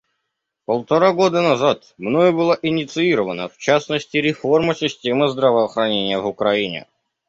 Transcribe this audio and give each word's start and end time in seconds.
Полтора 0.65 1.13
года 1.13 1.43
назад 1.43 1.93
мною 1.99 2.33
была 2.33 2.57
инициирована, 2.59 3.49
в 3.49 3.59
частности, 3.59 4.17
реформа 4.17 4.73
системы 4.73 5.27
здравоохранения 5.29 6.17
в 6.19 6.25
Украине. 6.25 6.87